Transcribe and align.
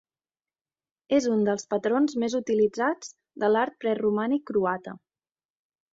És 1.17 1.27
un 1.33 1.43
dels 1.49 1.67
patrons 1.75 2.17
més 2.23 2.37
utilitzats 2.41 3.13
de 3.45 3.53
l'art 3.57 3.77
preromànic 3.85 4.47
croata. 4.53 4.99